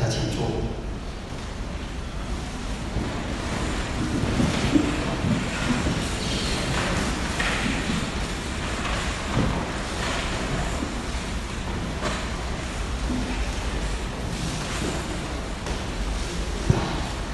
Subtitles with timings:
[0.00, 0.46] 大家请坐。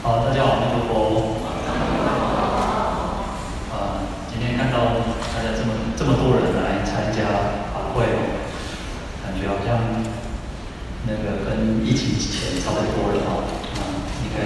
[0.03, 1.37] 好，大家好，阿弥陀佛。
[3.71, 4.01] 啊，
[4.31, 4.79] 今天看到
[5.35, 7.29] 大家这么这么多人来参加
[7.75, 8.07] 法会，
[9.23, 10.15] 感觉好像。
[11.07, 13.45] 那个跟疫情前差不多了哈，
[13.77, 13.93] 啊，
[14.25, 14.41] 应该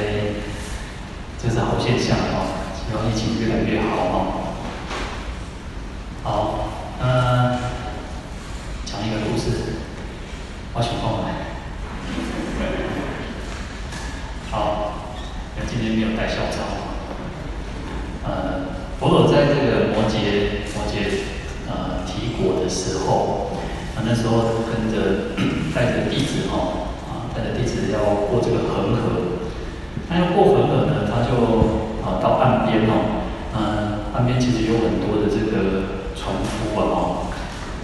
[1.40, 4.14] 这是好现象啊，希望疫情越来越好啊。
[6.24, 6.68] 好，
[7.00, 7.58] 嗯，
[8.84, 9.78] 讲一个故事，
[10.74, 11.28] 我请放来。
[14.50, 14.94] 好，
[15.56, 16.58] 那今天没有带校招。
[18.24, 21.22] 呃，佛陀在这个摩羯摩羯
[21.68, 23.46] 呃提果的时候。
[24.06, 25.34] 那时候跟着
[25.74, 27.98] 带着弟子哦，啊，带着弟子要
[28.30, 29.36] 过这个恒河。
[30.08, 31.34] 那要过恒河呢，他就
[32.00, 34.08] 啊到岸边哦，嗯，
[34.68, 37.32] 有很多的这个船夫啊哦，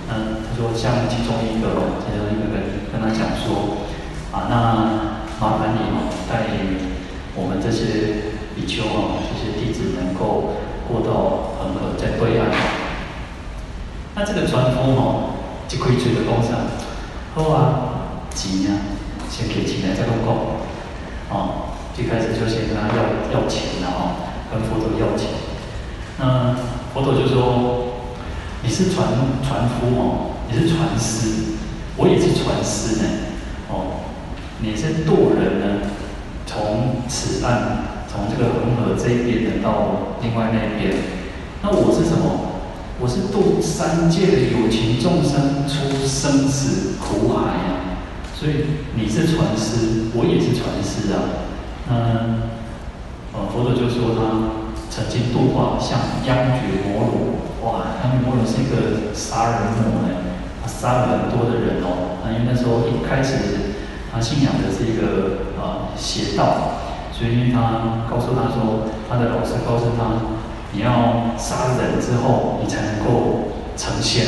[0.09, 3.89] 嗯，他说像其中一个其中一个跟跟他讲说，
[4.33, 4.55] 啊，那
[5.41, 6.47] 麻烦你哦，带
[7.35, 10.55] 我们这些比丘啊，这些弟子能够
[10.87, 12.51] 过到恒河在对岸。
[14.15, 15.31] 那这个船夫哦。
[15.75, 16.55] 一开嘴就讲啥？
[17.35, 18.79] 好啊，钱啊，
[19.29, 20.29] 先给钱来再讲讲。
[21.31, 23.03] 哦，最开始就先跟他要
[23.35, 25.31] 要钱了哦，跟佛陀要钱。
[26.17, 26.55] 那
[26.95, 27.89] 佛陀就说
[28.63, 29.09] ：“你是船
[29.43, 31.57] 船夫哦，你是船师，
[31.97, 33.09] 我也是船师呢。
[33.69, 33.99] 哦，
[34.61, 35.91] 你是渡人呢，
[36.47, 40.95] 从此岸，从这个恒河这一边呢到另外那边。
[41.63, 42.55] 那我是什么？”
[43.03, 47.99] 我是渡三界的有情众生出生死苦海呀，
[48.39, 51.19] 所以你是船师，我也是船师啊。
[51.91, 52.43] 嗯，
[53.33, 54.64] 呃，佛陀就说他
[54.95, 60.15] 曾经度化像央觉摩罗，哇，央觉摩罗是一个杀人魔呢，
[60.63, 62.15] 他杀了很多的人哦。
[62.23, 63.75] 那因为那时候一开始
[64.13, 66.79] 他信仰的是一个呃邪道，
[67.11, 70.39] 所以因为他告诉他说，他的老师告诉他。
[70.77, 74.27] 你要杀人之后，你才能够成仙。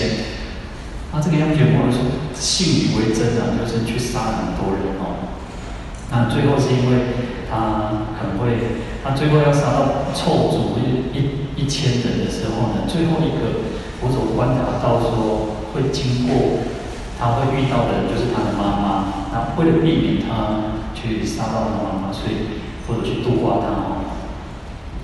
[1.12, 1.98] 那这个央觉摩罗说
[2.38, 5.26] 信以为真啊，就是去杀很多人哦。
[6.08, 7.02] 那最后是因为
[7.50, 13.66] 他可能会，他最后要杀到凑足一一一千人的时候呢，最后一个
[14.00, 16.60] 佛祖观察到说会经过，
[17.18, 19.04] 他会遇到的人就是他的妈妈。
[19.32, 23.66] 那为了避免他去杀到他妈妈，所以佛祖去度化他。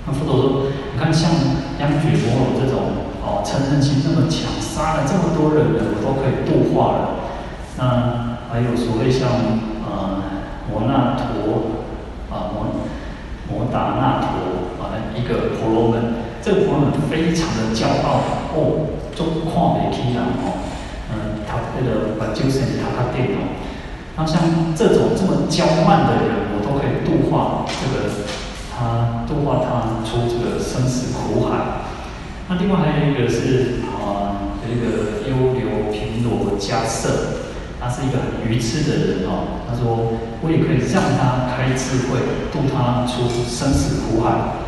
[0.05, 0.63] 那佛陀说。
[0.95, 1.31] 你看，像
[1.79, 7.09] 央觉摩罗这种哦，嗔恨心那么强，杀了这么多人的，我都可以度化了。
[7.79, 9.27] 那还有所谓像
[9.81, 10.21] 呃
[10.69, 11.81] 摩那陀
[12.33, 12.73] 啊摩
[13.47, 18.19] 摩达那陀啊一个婆罗门，这个婆罗门非常的骄傲
[18.57, 20.65] 哦，中旷美天然哦，
[21.13, 23.37] 嗯，他那个把就是他他电脑，
[24.17, 24.41] 那像
[24.75, 28.09] 这种这么骄慢的人，我都可以度化这个。
[28.75, 31.85] 他度化他出这个生死苦海。
[32.49, 37.42] 那另外还有一个是啊，这、呃、个优流频罗迦瑟，
[37.83, 39.59] 他是一个很愚痴的人哦。
[39.67, 44.63] 他说，我也可以让他开智慧，度他出生死苦海。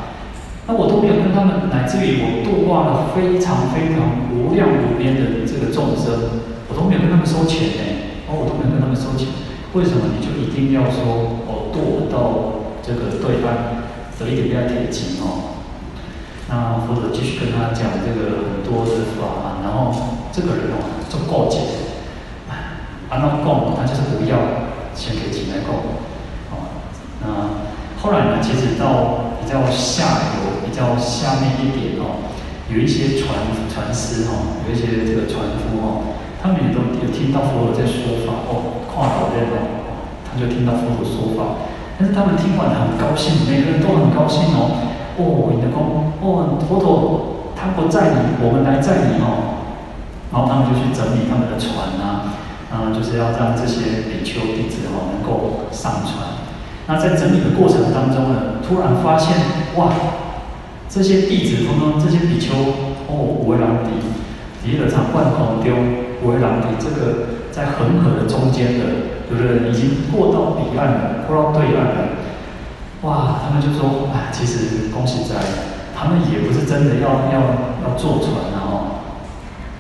[0.68, 7.82] 那我都没有跟他们，乃至于我度化了非常非常无量无边的这个众生，我都没有跟他们收钱呢。
[8.28, 9.30] 哦，我都没有跟他们收钱，
[9.72, 13.88] 为什么你就一定要说哦，度我到这个对岸？
[14.18, 15.54] 所以一点不要铁金哦。
[16.50, 19.94] 那或者继续跟他讲这个很多的法，然后
[20.34, 21.62] 这个人哦就告解，
[23.16, 24.36] 啊那供他就是不要
[24.94, 25.96] 先给钱来供，
[26.52, 26.68] 哦。
[27.24, 27.56] 那
[28.04, 32.28] 后来呢，其实到比较下游、比较下面一点哦，
[32.68, 33.40] 有一些船
[33.72, 39.88] 船师哦，有一些这个船夫哦，他们也都有听到佛陀在说法哦，跨岛内哦，
[40.28, 41.72] 他就听到佛陀说法。
[41.98, 44.92] 但是他们听完很高兴，每个人都很高兴哦。
[45.16, 49.56] 哦，你的公，哦，佛陀他不在你，我们来在你哦。
[50.34, 52.36] 然后他们就去整理他们的船啊，
[52.72, 56.40] 嗯，就是要让这些比丘弟子哦能够上船。
[56.88, 59.36] 那在整理的过程当中呢，突然发现
[59.76, 59.92] 哇，
[60.90, 62.54] 这些弟子通通这些比丘
[63.08, 63.92] 哦，无为郎底，
[64.64, 65.74] 第一个长万孔丢，
[66.22, 68.86] 无为郎底这个在恒河的中间的。
[69.32, 72.14] 有的人已经过到彼岸了，过到对岸了，
[73.02, 73.42] 哇！
[73.42, 75.42] 他们就说：“哎，其实恭喜在，
[75.98, 77.42] 他们也不是真的要要
[77.82, 79.02] 要坐船了哦。”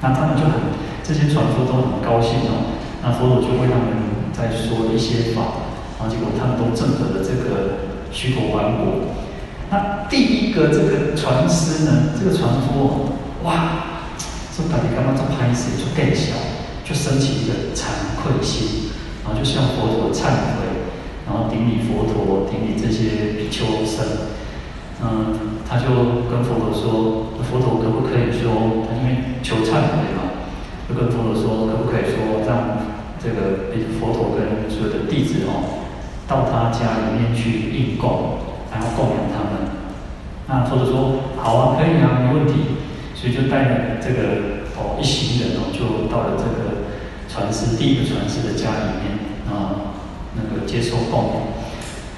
[0.02, 0.74] 那他们就很
[1.04, 2.75] 这些船夫都很高兴哦。
[3.06, 5.62] 那佛陀就为他们在说一些法，
[6.00, 9.14] 然后结果他们都证得了这个虚陀洹果。
[9.70, 13.14] 那第一个这个传师呢，这个传说，
[13.44, 14.10] 哇，
[14.50, 16.34] 说到底干嘛这拍摄就更小，
[16.84, 18.90] 就升起一个惭愧心，
[19.24, 20.66] 然后就向佛陀忏悔，
[21.28, 24.34] 然后顶礼佛陀，顶礼这些比丘僧。
[25.04, 30.42] 嗯，他就跟佛陀说：“佛陀可不可以说，他因为求忏悔嘛，
[30.90, 32.95] 就跟佛陀说，可不可以说让
[33.26, 33.66] 这个
[33.98, 35.82] 佛陀跟所有的弟子哦，
[36.30, 38.38] 到他家里面去应供，
[38.70, 39.74] 然后供养他们。
[40.46, 42.78] 那佛陀说：好啊，可以啊，没问题。
[43.18, 46.86] 所以就带了这个哦一行人哦，就到了这个
[47.28, 49.18] 传师第一个传师的家里面
[49.50, 49.98] 啊，
[50.38, 51.42] 那个接受供养。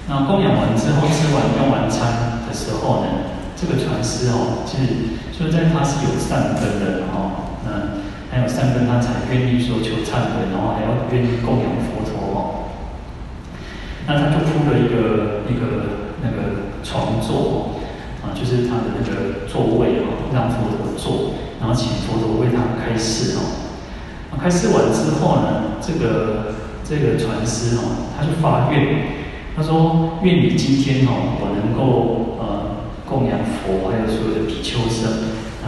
[0.09, 3.07] 那供养完之后，吃完用完餐。”的时候呢，
[3.55, 7.46] 这个传师哦，其实说在他是有善根的哦，
[8.37, 12.69] 还有三根，他才愿意说求忏悔，然后还要愿意供养佛陀哦。
[14.05, 17.81] 那他就铺了一个一个那个床座
[18.21, 23.41] 啊，就是他的那个座位哦，让佛陀坐，然后请佛陀为他开示哦。
[24.39, 26.53] 开示完之后呢，这个
[26.85, 29.17] 这个传师哦，他就发愿。
[29.55, 35.09] 他说：“愿你今天哦，我能够呃供养佛，还有所有的比丘僧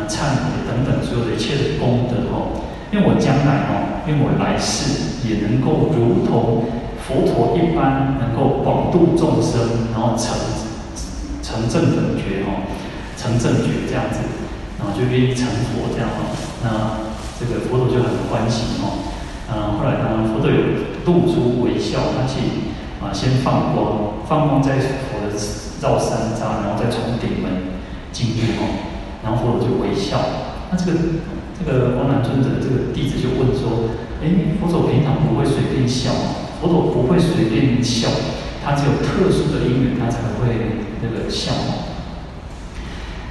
[0.07, 6.63] 忏悔等等所有的一切的功德哦，愿我将来哦，愿我来世也能够如同
[7.01, 10.37] 佛陀一般，能够广度众生，然后成
[11.41, 12.63] 成正等觉哦，
[13.17, 14.19] 成正觉这样子，
[14.77, 16.29] 然后就愿意成佛这样哦。
[16.63, 16.67] 那
[17.39, 19.03] 这个佛陀就很欢喜哦。
[19.51, 20.61] 嗯，后来呢，佛陀有
[21.05, 22.69] 露出微笑，他去。”
[22.99, 25.31] 啊，先放光，放光在佛的
[25.81, 27.79] 绕三匝，然后再从顶门
[28.11, 28.67] 进入哦，
[29.23, 30.17] 然后佛陀就微笑。
[30.71, 30.97] 那这个
[31.57, 33.89] 这个阿难尊者这个弟子就问说
[34.21, 36.11] ：“哎，佛陀平常不会随便笑，
[36.61, 38.09] 佛陀不会随便笑，
[38.63, 41.51] 他只有特殊的因缘，他才会那个笑。”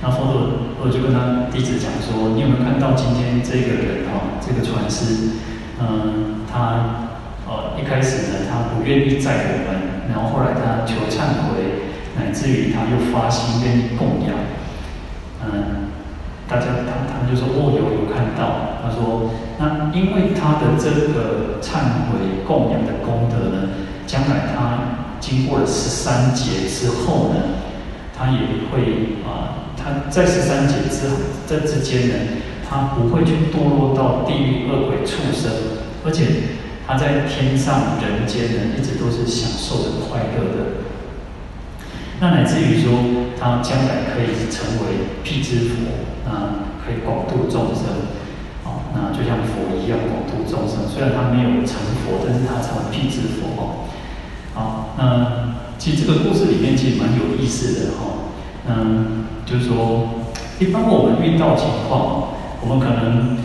[0.03, 0.33] 那佛陀
[0.77, 5.31] 佛陀就跟他弟子讲说：“你有没有看到今天这个人哈，这个传师，
[5.81, 7.05] 嗯，他。”
[7.49, 14.37] 呃，一开始呢，他不愿意载我们，然后后来他求忏悔，乃至于他又发心愿意供养。
[17.29, 18.81] 就说哦，有有看到。
[18.83, 23.69] 他说，那因为他的这个忏悔供养的功德呢，
[24.07, 27.63] 将来他经过了十三劫之后呢，
[28.17, 31.07] 他也会啊，他在十三劫之
[31.47, 32.15] 这之间呢，
[32.69, 35.51] 他不会去堕落到地狱恶鬼畜生，
[36.05, 36.59] 而且。
[36.91, 40.81] 他在天上人间呢，一直都是享受着快乐的。
[42.19, 46.58] 那乃至于说，他将来可以成为辟支佛，啊，
[46.89, 48.09] 可以广度众生，
[48.65, 50.89] 啊，那就像佛一样广度众生。
[50.89, 53.85] 虽然他没有成佛，但是他成了辟支佛哦。
[54.55, 58.33] 好，那其实这个故事里面其实蛮有意思的哈。
[58.67, 60.25] 嗯，就是说，
[60.59, 62.33] 一般我们遇到情况，
[62.63, 63.37] 我们可能。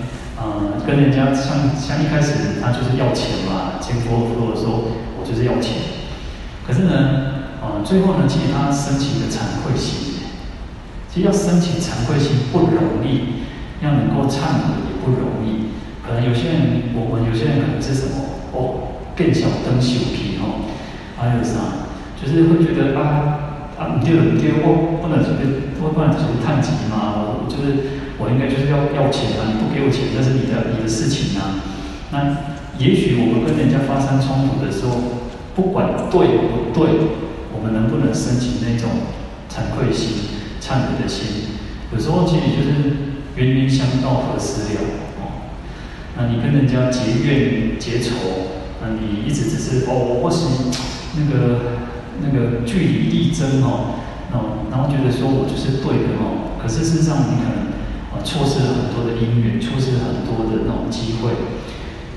[0.46, 5.78] 嗯，跟人家像像一开始他就是要钱嘛，见佛佛的时候，我就是要钱。
[6.68, 10.13] 可是呢，啊、最后呢，其实他升起的惭愧心。
[11.14, 13.46] 其实要升起惭愧心不容易，
[13.84, 15.70] 要能够忏悔也不容易。
[16.02, 20.66] 可能有些人，我们有些人可能是什么哦，更小灯修皮哦，
[21.16, 21.86] 还有啥，
[22.18, 28.02] 就是会觉得啊啊，你丢了，丢我不能随便，我不能随便叹气嘛，我就是。
[28.20, 29.50] 我应该就是要要钱啊！
[29.50, 31.60] 你不给我钱，那是你的你的事情啊。
[32.12, 32.46] 那
[32.78, 35.02] 也许我们跟人家发生冲突的时候，
[35.56, 37.10] 不管对不对，
[37.52, 39.10] 我们能不能升起那种
[39.50, 40.33] 惭愧心、
[40.64, 41.60] 忏悔的心？
[41.92, 42.96] 有时候其实就是
[43.36, 44.80] 冤冤相报何时了
[45.20, 45.52] 哦。
[46.16, 48.16] 那你跟人家结怨结仇，
[48.82, 50.48] 那你一直只是哦，或是
[51.20, 51.60] 那个
[52.22, 54.00] 那个据理力争哦，
[54.32, 56.56] 哦，然后觉得说我就是对的哦。
[56.62, 57.74] 可是事实上你可能。
[58.24, 61.32] 错失了很多的因缘，错失了很多的那种机会。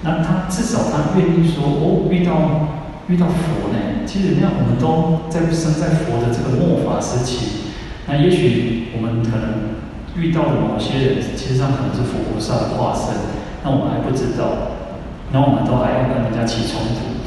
[0.03, 2.69] 那他至少他愿意说，哦，遇到
[3.09, 4.07] 遇到佛呢？
[4.07, 7.66] 其实那我们都在生在佛的这个末法时期。
[8.07, 9.77] 那也许我们可能
[10.17, 13.15] 遇到的某些人，其实上可能是佛菩萨的化身。
[13.65, 14.79] 那我们还不知道。
[15.33, 17.19] 那我们都还要跟人家起冲突。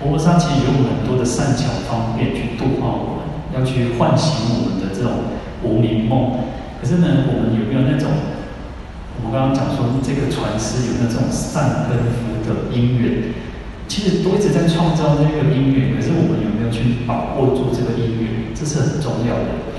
[0.00, 6.48] 佛菩萨其实有很多的善巧方便去度化我们，要去唤醒我们的这种无明梦。
[6.80, 8.08] 可是呢，我们有没有那种？
[9.20, 13.36] 我们刚刚讲说，这个传师有那种善根福德因缘，
[13.86, 15.94] 其实都一直在创造这个因缘。
[15.94, 18.50] 可是我们有没有去把握住这个因缘？
[18.56, 19.71] 这是很重要的。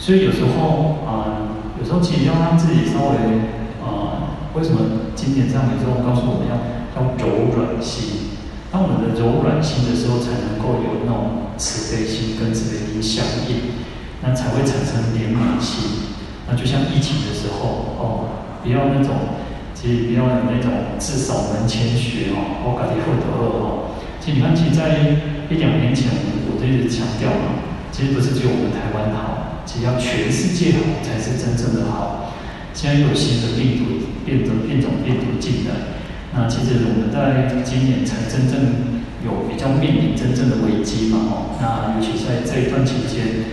[0.00, 3.44] 所以有时候啊、有时候其实要让自己稍微
[3.84, 6.56] 啊、呃，为什么经典上有时候告诉我们要
[6.96, 8.32] 要柔软心？
[8.72, 13.76] 当我们的柔软心的时候，才能够有那种慈悲心跟慈悲心相应，
[14.22, 16.16] 那才会产生怜悯心。
[16.48, 18.30] 那就像疫情的时候，哦，
[18.62, 19.36] 不要那种，
[19.74, 23.98] 其实不要有那种自扫门前雪哦，我感觉会得恶哦。
[24.18, 25.18] 其实你看，其实在
[25.50, 26.08] 一两年前，
[26.48, 27.60] 我都一直强调嘛，
[27.92, 29.39] 其实不是只有我们台湾好，
[29.70, 32.34] 只要全世界好才是真正的好。
[32.74, 33.84] 现在有新的病毒
[34.26, 35.94] 变种变种病毒进来。
[36.34, 43.46] 那其实我们在今年才真正有比较面临真正的危机嘛，哦，那尤其在这一段期间，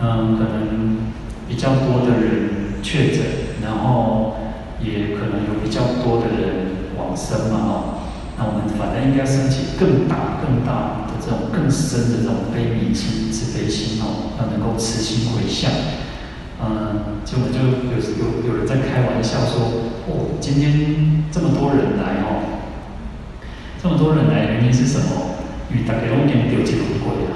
[0.00, 0.98] 嗯，可能
[1.48, 3.22] 比较多的人确诊，
[3.62, 4.36] 然后
[4.82, 7.74] 也可能有比较多的人往生嘛，哦，
[8.38, 11.15] 那我们反正应该升起更大、更大的
[11.66, 15.68] 更深的这种悲悯心、慈悲心哦，要能够慈心回向。
[16.62, 22.62] 嗯，就我就有有有人在开玩笑说，哦，今天这么多人来哦，
[23.82, 25.42] 这么多人来原因是什么？
[25.68, 27.34] 因为大家都已经丢弃很贵了。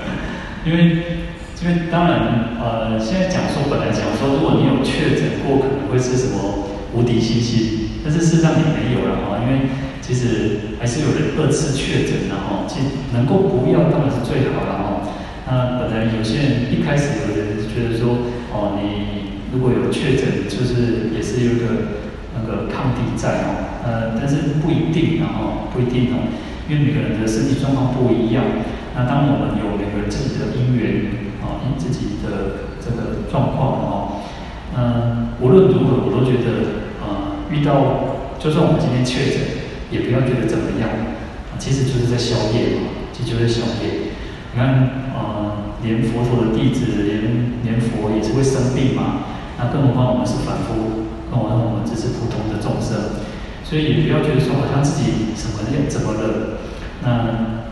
[0.64, 1.20] 因为
[1.60, 9.72] 因为当然呃，现在讲说本来讲说，如果你有确诊过，可能会是什么无敌星星，但是事实上也没有了哈，因为
[10.04, 15.08] 其实还是有人二次确诊的哈，其实能够不要当然是最好的哈。
[15.48, 22.04] 那本来有些人一开始有人觉得说，哦，你如果有确诊，就是也是有一个
[22.36, 26.28] 那个抗体在哦，呃，但是不一定，然后不一定哦，
[26.68, 28.44] 因为每个人的身体状况不一样。
[28.94, 31.08] 那当我们有每个人自己的因缘
[31.40, 34.22] 啊，因自己的这个状况哦，
[34.76, 36.83] 嗯，无论如何，我都觉得，
[37.54, 39.38] 遇到就算我们今天确诊，
[39.90, 40.90] 也不要觉得怎么样，
[41.58, 44.10] 其实就是在消业嘛，其实就是消业。
[44.52, 49.30] 你看，呃，连佛陀的弟子，连连佛也是会生病嘛。
[49.56, 53.22] 那更何况我们是凡夫，更何况我们只是普通的众生，
[53.62, 56.58] 所以也不要觉得说好像自己什么样怎么了。
[57.02, 57.62] 那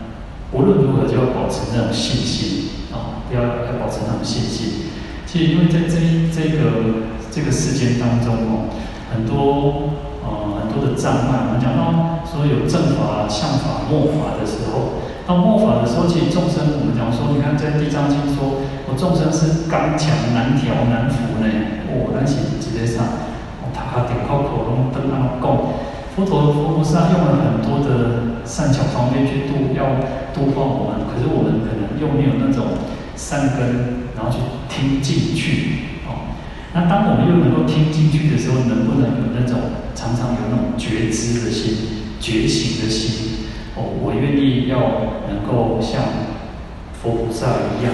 [0.51, 4.87] 无论如何，就要保持那种信心啊，不要要保持那种信心。
[5.25, 5.97] 其实因为在这
[6.31, 8.69] 这个这个世间当中哦，
[9.13, 9.93] 很多
[10.25, 15.01] 呃很多的障碍，我们讲到说有正法、相法、末法的时候。
[15.25, 18.59] 到末法的时候，其实众生，我们讲说，你看在《地藏经》说，
[18.91, 21.47] 我众生是刚强难调难服呢。
[21.87, 23.07] 哦，但是实际上，
[23.71, 25.79] 他他点口口龙灯那供，
[26.11, 29.95] 佛陀佛菩萨用了很多的善巧方便去度，要
[30.35, 31.07] 度化我们。
[31.07, 32.83] 可是我们可能又没有那种
[33.15, 35.92] 善根，然后去听进去。
[36.73, 39.59] 那当我们又能够听进去的时候，能不能有那种
[39.93, 41.75] 常常有那种觉知的心、
[42.19, 43.45] 觉醒的心？
[43.75, 46.01] 哦，我愿意要能够像
[46.93, 47.93] 佛菩萨一样，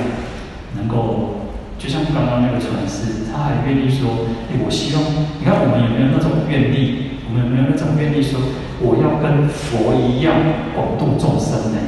[0.76, 5.04] 能够就像刚刚那个传师，他还愿意说：“哎，我希望
[5.40, 7.20] 你看我们有没有那种愿力？
[7.28, 8.40] 我们有没有那种愿力说
[8.82, 10.34] 我要跟佛一样
[10.74, 11.80] 广度众生呢？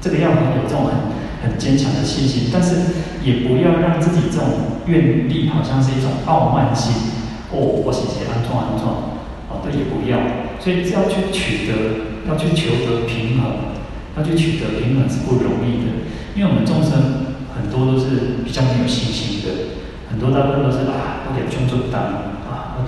[0.00, 2.76] 这个要有这种很很坚强的信心，但是
[3.22, 6.92] 也不要让自己这种愿力好像是一种傲慢心。
[7.52, 9.14] 哦，我写写安装安装，
[9.48, 10.18] 哦，对，也不要，
[10.58, 12.12] 所以只要去取得。
[12.24, 13.76] 要去求得平衡，
[14.16, 19.76] 要去取得平衡是不容易的，因为我们众生很多都是比较没有信心的，
[20.08, 22.00] 很多大部分都是啊，我点胸做单
[22.48, 22.80] 啊，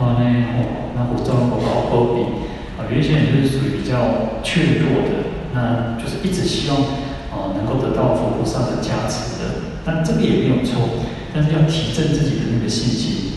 [0.00, 0.24] 哇呢
[0.56, 2.48] 哦，那我装我搞波比
[2.80, 6.80] 啊，有一些人就是属于比较怯弱的，那就是一直希望
[7.28, 13.32] 啊能够得到佛菩萨的加持的，但这个也没有错，但是要提振自己的那个信心，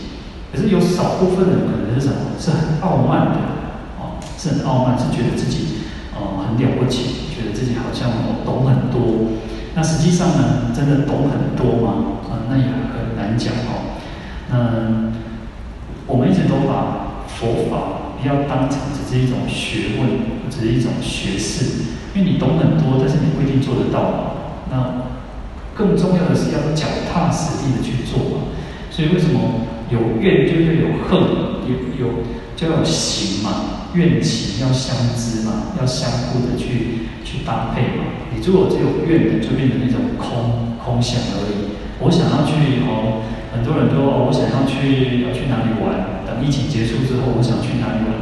[0.52, 3.38] 可是有少部分人可能是什么，是很傲慢的。
[3.98, 5.80] 哦是很傲慢，是觉得自己
[6.14, 8.10] 呃很了不起，觉得自己好像
[8.44, 9.32] 懂很多。
[9.74, 12.20] 那实际上呢，真的懂很多吗？
[12.28, 13.96] 啊、那也很难讲哦。
[14.50, 15.10] 那
[16.06, 20.08] 我们一直都把佛法不要当成只是一种学问，
[20.50, 21.82] 只是一种学识，
[22.14, 24.36] 因为你懂很多，但是你不一定做得到。
[24.70, 25.05] 那
[25.76, 28.48] 更重要的是要脚踏实地的去做嘛。
[28.90, 29.38] 所以为什么
[29.90, 31.20] 有怨就要有恨，
[31.68, 32.12] 有有
[32.56, 33.84] 就要有行嘛？
[33.94, 38.04] 怨行要相知嘛，要相互的去去搭配嘛。
[38.34, 41.76] 你如果只有怨的，就变成一种空空想而已。
[42.00, 42.52] 我想要去
[42.84, 46.24] 哦，很多人都哦，我想要去要去哪里玩？
[46.26, 48.12] 等疫情结束之后，我想去哪里玩？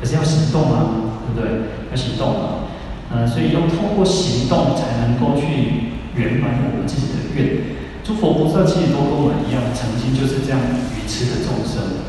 [0.00, 1.66] 可是要行动啊，对不对？
[1.90, 2.70] 要行动啊。
[3.10, 7.78] 嗯，所以要通过行动才能够去圆满我们自己的愿。
[8.02, 10.58] 诸佛菩萨其实都跟我们一样，曾经就是这样
[10.96, 12.04] 愚痴的众生。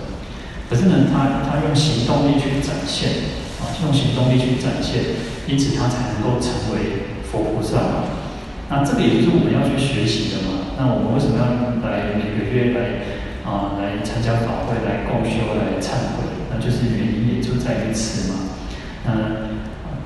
[0.70, 5.02] 可是呢，他他用行动力去展现，啊，用行动力去展现，
[5.46, 8.10] 因此他才能够成为佛菩萨。
[8.70, 10.78] 那这个也就是我们要去学习的嘛。
[10.78, 11.44] 那我们为什么要
[11.84, 13.04] 来每个月来
[13.44, 16.24] 啊来参加法会、来共修、来忏悔？
[16.48, 18.56] 那就是原因也就在于此嘛。
[19.04, 19.12] 那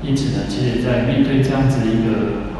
[0.01, 2.52] 因此呢，其实，在面对这样子一个，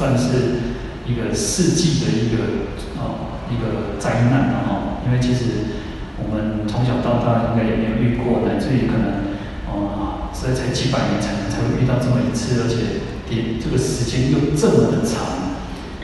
[0.00, 0.72] 算是
[1.04, 2.64] 一个世纪的一个
[2.96, 5.76] 呃一个灾难了哈，因为其实
[6.16, 9.36] 我们从小到大应该也没有遇过，乃至于可能
[9.68, 15.52] 哦，所以才几百年才能才会遇到这么一次，而且点这个时间又这么的长，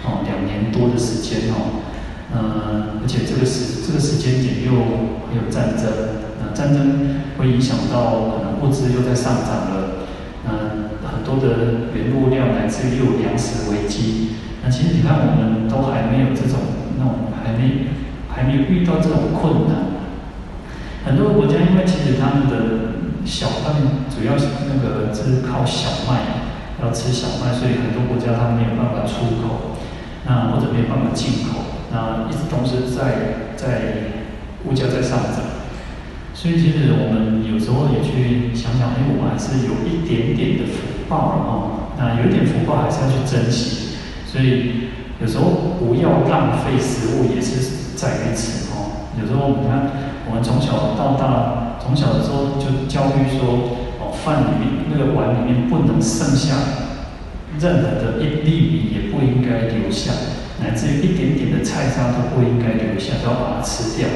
[0.04, 1.80] 哦，两年多的时间哦。
[2.36, 4.76] 呃，而且这个时这个时间点又
[5.32, 10.04] 会有战争，那战争会影响到可能物资又在上涨了，
[11.26, 14.38] 多的原物料来自于又粮食危机。
[14.62, 16.58] 那其实你看，我们都还没有这种
[16.96, 17.90] 那种还没
[18.30, 19.98] 还没有遇到这种困难。
[21.04, 23.74] 很多国家因为其实他们的小麦
[24.10, 26.46] 主要是那个是靠小麦，
[26.82, 29.78] 要吃小麦，所以很多国家他们没有办法出口，
[30.26, 31.82] 那或者没有办法进口。
[31.92, 34.26] 那一直同时在在
[34.66, 35.62] 物价在上涨，
[36.34, 40.66] 所以其实我们有时候也去想想，因为我们还是有一点点的
[41.06, 41.94] 福报哦。
[41.98, 43.96] 那有一点福报还是要去珍惜，
[44.26, 49.08] 所以有时候不要浪费食物也是在于此哦。
[49.18, 49.88] 有时候你看，
[50.28, 56.54] 我们从小到大，从小的时候就教育说，哦，饭里面那个碗里面不能剩下
[57.58, 60.12] 任何的一粒米，也不应该留下。
[60.60, 64.08] 乃至于一点点的菜渣都不应该留下，都要把它吃掉。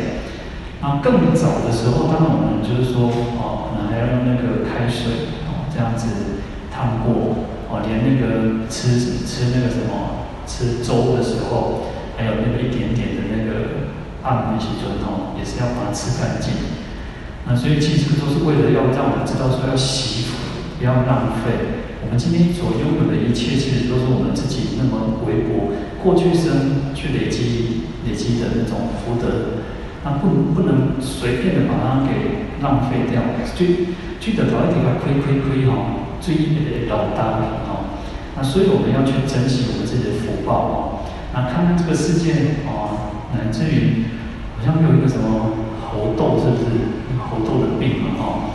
[0.83, 6.40] 然后更早的时候，当然我们就是说，哦，可能还要用那个开水，哦，这样子
[6.81, 8.97] 烫过，哦，连那个吃
[9.29, 13.93] 吃那个什么吃粥的时候，还有那个一点点的那个
[14.25, 16.81] 按那些砖头，也是要把它吃干净。
[17.47, 20.37] 那所以其实都是为了要让我们知道说要惜福，
[20.79, 21.85] 不要浪费。
[22.03, 29.61] 我们今天所拥有的一切，其实都是我们自己那么微薄，过去生去累积累积的那种福德，
[30.05, 33.23] 那不不能随便的把它给浪费掉，
[33.55, 33.67] 就
[34.21, 35.73] 就得到一点亏亏亏哈，
[36.21, 37.93] 最一的老大哈。
[38.37, 40.75] 那所以我们要去珍惜我们自己的福报哦。
[41.33, 42.33] 那看看这个世界
[42.67, 44.05] 哦，乃至于
[44.59, 46.65] 好像有一个什么猴痘，是不是
[47.19, 48.51] 猴痘的病嘛哈？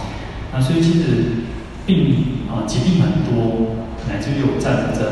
[0.53, 1.03] 那所以其实
[1.85, 2.33] 病。
[2.45, 3.75] 啊，疾病很多，
[4.07, 5.03] 乃至于有战争，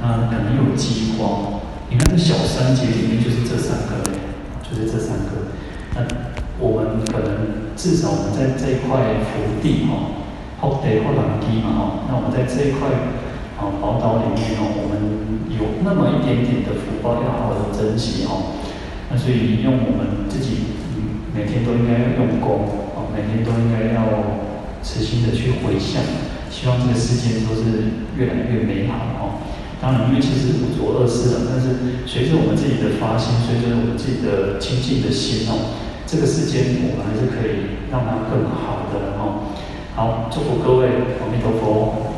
[0.00, 1.58] 啊，可能有饥荒。
[1.90, 4.04] 你看这小三节里面就是这三个，
[4.62, 5.55] 就是这三个。
[5.96, 6.04] 那
[6.60, 10.20] 我们可能至少我们在这一块福地哈，
[10.60, 12.88] 福地或人地嘛哈，那我们在这一块
[13.56, 15.00] 啊宝岛里面哦，我们
[15.48, 18.60] 有那么一点点的福报，要好好的珍惜哦。
[19.08, 20.76] 那所以用我们自己
[21.32, 24.04] 每天都应该要用功啊，每天都应该要
[24.82, 26.02] 持心的去回向。
[26.50, 29.24] 希望这个世界都是越来越美好哦。
[29.78, 35.76] 当然，因为其实五浊恶世了，但是随着我们自己的发心，随着我们自己的清净的心哦，
[36.06, 39.52] 这个世间我们还是可以让它更好的哦。
[39.94, 40.86] 好，祝福各位，
[41.20, 42.15] 阿弥陀佛。